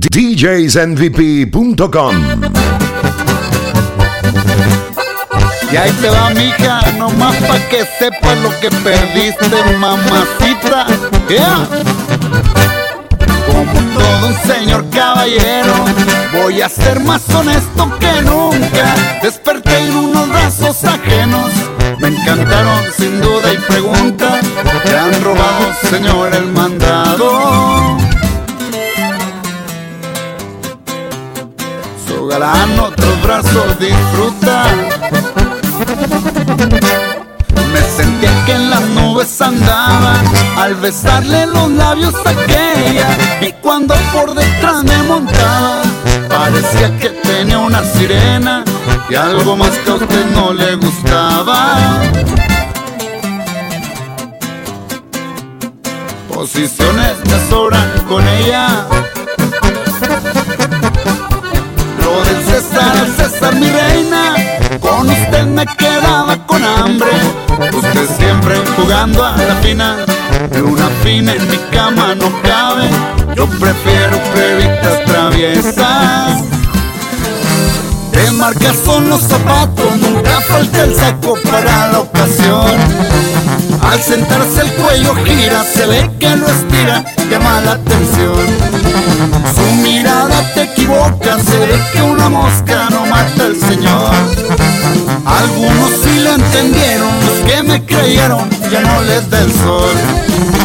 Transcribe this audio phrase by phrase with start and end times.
[0.00, 1.82] DJsNVP.com
[5.72, 10.86] Y ahí te va, mija, nomás pa' que sepas lo que perdiste, mamacita.
[11.28, 11.66] Yeah.
[13.46, 15.74] Como todo un señor caballero,
[16.32, 18.94] voy a ser más honesto que nunca.
[19.22, 21.50] Desperté en unos brazos ajenos,
[22.00, 24.40] me encantaron sin duda y pregunta.
[24.84, 26.91] Te han robado, señor, el mandado.
[33.82, 34.64] Disfruta.
[37.72, 40.14] Me sentía que en las nubes andaba
[40.56, 43.08] al besarle los labios a aquella
[43.40, 45.82] y cuando por detrás me montaba
[46.28, 48.64] parecía que tenía una sirena
[49.08, 52.00] y algo más que a usted no le gustaba.
[56.32, 58.86] Posiciones me sobran con ella.
[68.82, 69.96] Jugando a la fina.
[70.50, 72.88] De una fina en mi cama no cabe.
[73.36, 76.52] Yo prefiero plebitas traviesas
[78.12, 82.76] de marca son los zapatos, nunca falta el saco para la ocasión.
[83.80, 88.46] Al sentarse el cuello gira, se ve que lo estira, llama la atención.
[89.54, 94.12] Su mirada te equivoca, se ve que una mosca no mata al Señor.
[95.24, 100.61] Algunos sí lo entendieron, los que me creyeron ya no les da el sol.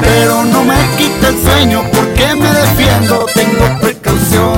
[0.00, 4.54] Pero no me quita el sueño porque me defiendo, tengo precaución.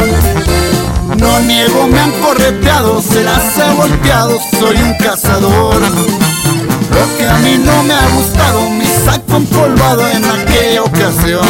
[1.18, 3.42] No niego, me han correteado, se las
[3.76, 5.80] volteado, soy un cazador.
[5.80, 11.48] Lo que a mí no me ha gustado, mi saco empolvado en aquella ocasión.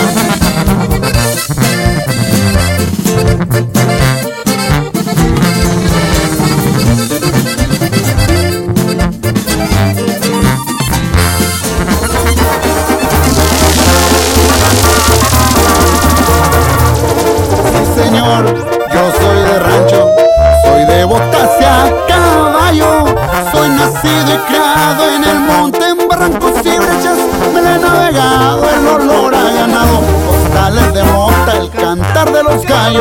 [32.83, 32.99] Con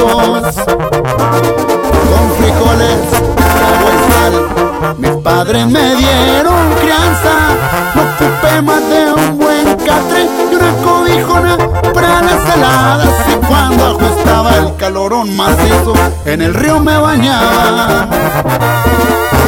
[2.37, 3.01] frijoles,
[3.65, 4.35] agua y sal,
[4.99, 7.33] mis padres me dieron crianza.
[7.95, 11.57] No ocupé más de un buen catre y una cobijona
[11.95, 13.09] para las heladas.
[13.27, 15.93] Y cuando ajustaba el calorón macizo,
[16.25, 18.07] en el río me bañaba.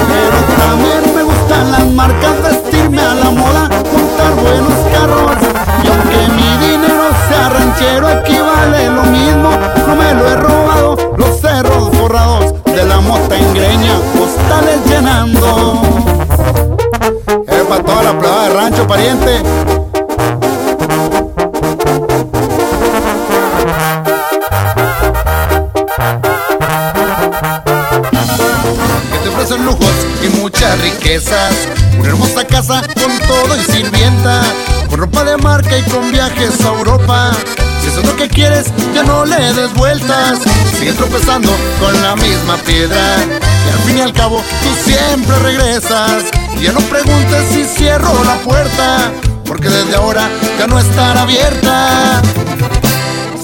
[0.08, 5.38] Pero también me gustan las marcas, vestirme a la moda, montar buenos carros.
[5.84, 9.50] Y aunque mi dinero sea ranchero, equivale lo mismo,
[9.88, 11.14] no me lo he robado.
[11.18, 15.82] Los cerros forrados de la mota engreña, postales llenando.
[17.48, 19.42] Es para toda la plaza de rancho, pariente.
[29.12, 29.92] que te ofrecen lujos
[30.24, 31.54] y muchas riquezas.
[32.00, 34.42] Una hermosa casa con todo y sirvienta,
[34.90, 37.32] con ropa de marca y con viajes a Europa.
[37.84, 40.40] Si eso es lo que quieres, ya no le des vueltas.
[40.80, 41.52] Sigue tropezando
[41.82, 43.18] con la misma piedra.
[43.66, 46.24] Y al fin y al cabo, tú siempre regresas.
[46.62, 49.12] Ya no preguntes si cierro la puerta,
[49.46, 52.22] porque desde ahora ya no estará abierta.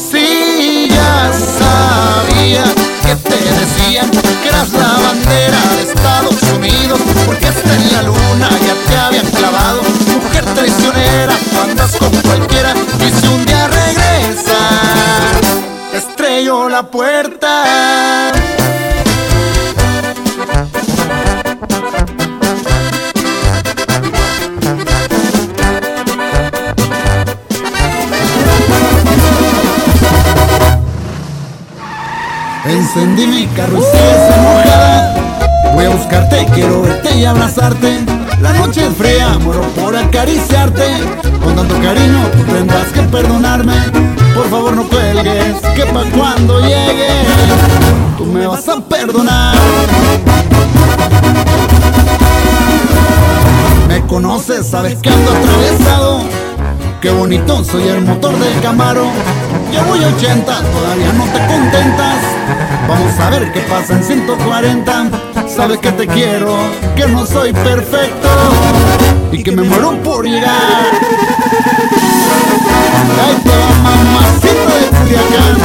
[0.10, 2.64] Sí, ya sabía
[3.06, 8.50] que te decían que eras la bandera de Estados Unidos, porque hasta en la luna
[8.66, 9.82] ya te habían clavado.
[10.24, 13.28] Mujer traicionera, andas con cualquiera, y si
[16.84, 18.32] puerta.
[32.66, 35.16] Encendí mi carrocería mojada
[35.74, 40.86] Voy a buscarte, quiero verte y abrazarte La noche es fría, muero por acariciarte
[41.44, 43.76] Con tanto cariño tú tendrás que perdonarme
[44.34, 47.08] Por favor no cuelgues, que pa' cuando llegue
[48.18, 49.56] Tú me vas a perdonar
[53.88, 56.40] Me conoces, sabes que ando atravesado
[57.02, 59.06] Qué bonito soy el motor del Camaro.
[59.72, 62.18] Ya voy a 80, todavía no te contentas.
[62.90, 65.29] Vamos a ver qué pasa en 140.
[65.60, 66.56] Sabes que te quiero,
[66.96, 68.30] que no soy perfecto
[69.30, 70.54] y que me muero por llegar.
[73.22, 73.92] Ahí te va
[74.80, 75.58] de Culiacán.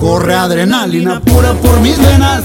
[0.00, 2.42] Corre adrenalina pura por mis venas.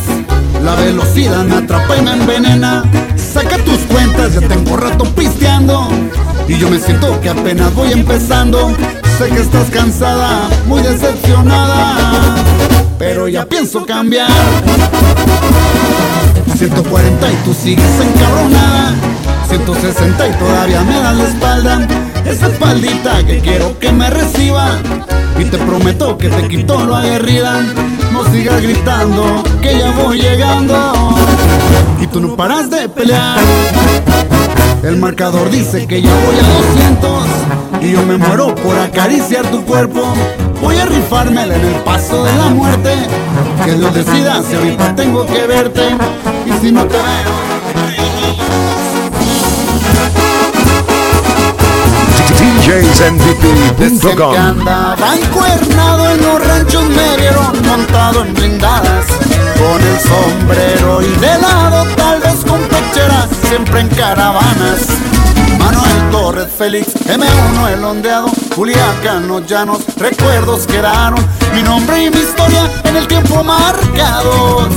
[0.63, 2.83] La velocidad me atrapa y me envenena.
[3.15, 5.89] Saca tus cuentas, ya tengo rato pisteando.
[6.47, 8.75] Y yo me siento que apenas voy empezando.
[9.17, 12.35] Sé que estás cansada, muy decepcionada.
[12.97, 14.29] Pero ya pienso cambiar.
[16.57, 18.93] 140 y tú sigues encabronada.
[19.49, 21.87] 160 y todavía me das la espalda.
[22.25, 24.77] Esa espaldita que quiero que me reciba.
[25.39, 27.61] Y te prometo que te quito lo aguerrida.
[28.11, 31.15] No sigas gritando que ya voy llegando.
[32.01, 33.39] Y tú no paras de pelear.
[34.83, 36.43] El marcador dice que ya voy a
[36.99, 40.01] 200 y yo me muero por acariciar tu cuerpo.
[40.61, 42.93] Voy a rifármela en el paso de la muerte.
[43.63, 45.83] Que Dios decida si ahorita tengo que verte
[46.45, 47.33] y si no te veo.
[56.05, 59.05] En los ranchos me vieron montado en blindadas.
[59.57, 64.87] Con el sombrero y de lado tal vez con pecheras Siempre en caravanas.
[65.59, 71.19] Manuel Torres Félix, M1 el ondeado Juliacán los llanos, recuerdos quedaron.
[71.53, 74.69] Mi nombre y mi historia en el tiempo marcados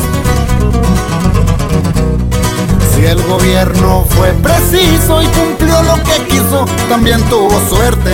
[3.06, 8.10] el gobierno fue preciso y cumplió lo que quiso, también tuvo suerte.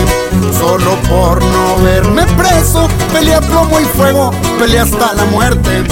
[0.59, 5.85] Solo por no verme preso, peleé a plomo y fuego, peleé hasta la muerte.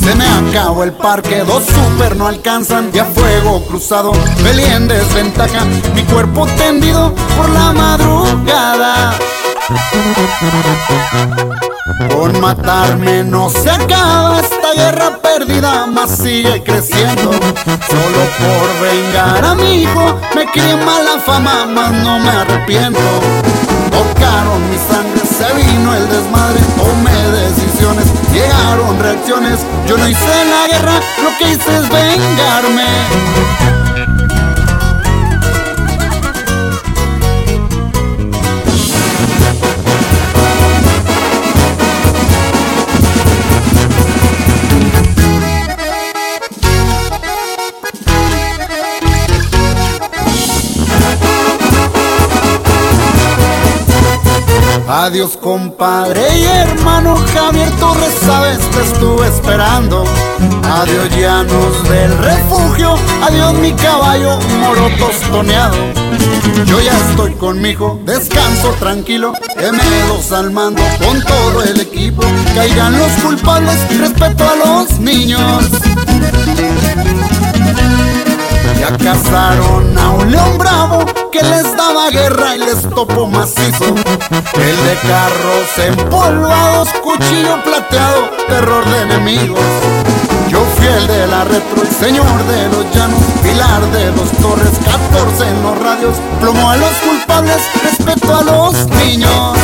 [0.00, 4.88] Se me acabó el parque, dos super no alcanzan y a fuego cruzado peleé en
[4.88, 5.64] desventaja,
[5.94, 9.14] mi cuerpo tendido por la madrugada.
[12.10, 17.30] Con matarme no se acaba esta guerra perdida, más sigue creciendo.
[17.30, 23.00] Solo por vengar a mi hijo me crié mala fama, más no me arrepiento.
[23.90, 29.60] Tocaron mi sangre, se vino el desmadre, tomé decisiones, llegaron reacciones.
[29.86, 32.86] Yo no hice la guerra, lo que hice es vengarme.
[54.86, 60.04] Adiós compadre y hermano Javier Torres, sabes te estuve esperando.
[60.62, 65.76] Adiós llanos del refugio, adiós mi caballo moro tostoneado.
[66.66, 72.22] Yo ya estoy con mi hijo, descanso tranquilo, gemelos al mando con todo el equipo.
[72.54, 75.64] Caigan los culpables, respeto a los niños.
[78.78, 83.86] Ya cazaron a un león bravo que les daba guerra y les topó macizo.
[83.86, 89.58] El de carros empolvados, cuchillo plateado, terror de enemigos.
[90.48, 94.78] Yo fui el de la retro, el señor de los llanos, pilar de los torres,
[94.84, 99.58] 14 en los radios, plomo a los culpables, respeto a los niños.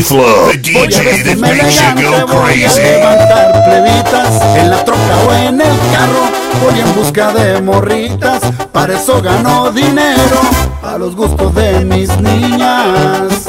[0.00, 2.80] Flow, the DJ that makes you go Voy a crazy.
[2.80, 6.24] levantar plebitas en la troca o en el carro.
[6.62, 8.40] Voy en busca de morritas,
[8.72, 10.40] para eso gano dinero,
[10.82, 13.44] a los gustos de mis niñas.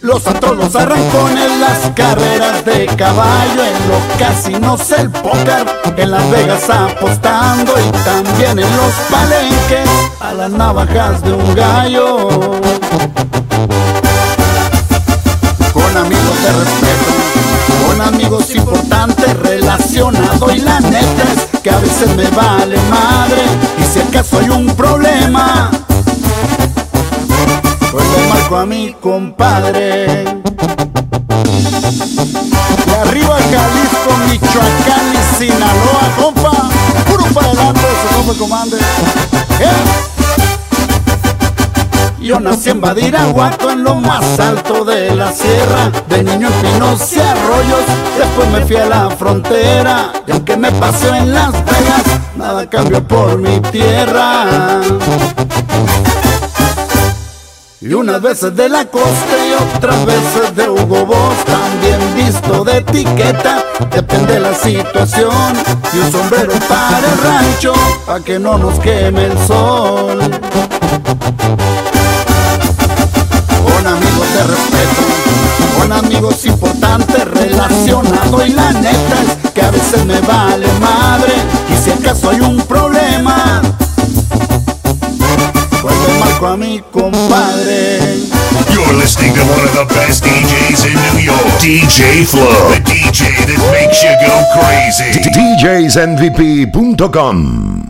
[0.00, 6.30] Los otros los arrancones, las carreras de caballo, en los casinos el póker, en Las
[6.30, 9.88] Vegas apostando y también en los palenques
[10.20, 12.60] a las navajas de un gallo.
[15.96, 17.10] Con amigos de respeto,
[17.86, 23.42] con amigos importantes relacionado y la neta es que a veces me vale madre
[23.78, 25.70] y si acaso hay un problema
[27.90, 30.24] pues le marco a mi compadre.
[32.84, 36.68] De arriba Jalisco, Michoacán y Sinaloa, compa.
[37.08, 37.80] Puro para adelante,
[38.12, 38.38] no me
[42.26, 45.92] Yo nací en Badiraguato, en lo más alto de la sierra.
[46.08, 47.84] De niño en pinos y arroyos,
[48.18, 50.12] después me fui a la frontera.
[50.26, 54.80] Y aunque me pasó en Las Vegas, nada cambió por mi tierra.
[57.80, 62.78] Y unas veces de la costa y otras veces de Hugo Boss También visto de
[62.78, 65.30] etiqueta, depende la situación
[65.92, 70.18] Y un sombrero para el rancho, pa' que no nos queme el sol
[75.86, 81.32] con amigos importantes relacionado Y la neta es que a veces me vale madre
[81.72, 83.62] Y si acaso hay un problema
[85.82, 88.00] pues le marco a mi compadre
[88.72, 91.60] You're listening to one of the best DJs in New York.
[91.60, 92.70] DJ Flow.
[92.70, 95.12] The DJ that makes you go crazy.
[96.66, 97.86] DJsNVP.com